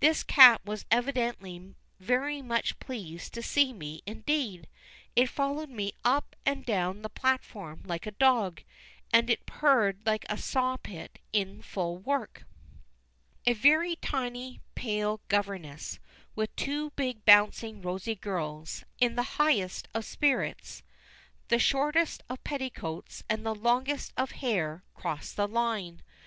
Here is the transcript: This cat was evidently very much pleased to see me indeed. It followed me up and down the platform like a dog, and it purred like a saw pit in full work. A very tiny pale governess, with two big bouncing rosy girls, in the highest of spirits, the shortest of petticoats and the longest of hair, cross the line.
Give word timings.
This 0.00 0.22
cat 0.22 0.62
was 0.64 0.86
evidently 0.90 1.74
very 2.00 2.40
much 2.40 2.78
pleased 2.80 3.34
to 3.34 3.42
see 3.42 3.74
me 3.74 4.00
indeed. 4.06 4.68
It 5.14 5.28
followed 5.28 5.68
me 5.68 5.92
up 6.02 6.34
and 6.46 6.64
down 6.64 7.02
the 7.02 7.10
platform 7.10 7.82
like 7.84 8.06
a 8.06 8.12
dog, 8.12 8.62
and 9.12 9.28
it 9.28 9.44
purred 9.44 9.98
like 10.06 10.24
a 10.30 10.38
saw 10.38 10.78
pit 10.78 11.18
in 11.30 11.60
full 11.60 11.98
work. 11.98 12.44
A 13.44 13.52
very 13.52 13.96
tiny 13.96 14.62
pale 14.74 15.20
governess, 15.28 15.98
with 16.34 16.56
two 16.56 16.88
big 16.92 17.26
bouncing 17.26 17.82
rosy 17.82 18.14
girls, 18.14 18.82
in 18.98 19.14
the 19.14 19.36
highest 19.36 19.88
of 19.92 20.06
spirits, 20.06 20.82
the 21.48 21.58
shortest 21.58 22.22
of 22.30 22.42
petticoats 22.44 23.24
and 23.28 23.44
the 23.44 23.54
longest 23.54 24.14
of 24.16 24.30
hair, 24.30 24.84
cross 24.94 25.32
the 25.32 25.46
line. 25.46 26.02